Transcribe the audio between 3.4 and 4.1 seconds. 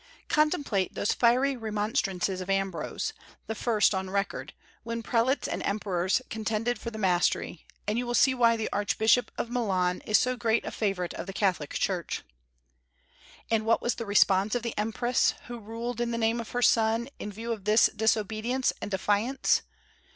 the first on